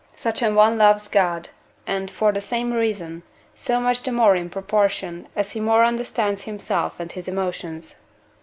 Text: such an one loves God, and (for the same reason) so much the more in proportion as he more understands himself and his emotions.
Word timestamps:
such 0.17 0.41
an 0.41 0.55
one 0.55 0.79
loves 0.79 1.07
God, 1.07 1.49
and 1.85 2.09
(for 2.09 2.31
the 2.31 2.41
same 2.41 2.73
reason) 2.73 3.21
so 3.53 3.79
much 3.79 4.01
the 4.01 4.11
more 4.11 4.35
in 4.35 4.49
proportion 4.49 5.27
as 5.35 5.51
he 5.51 5.59
more 5.59 5.85
understands 5.85 6.41
himself 6.41 6.99
and 6.99 7.11
his 7.11 7.27
emotions. 7.27 7.97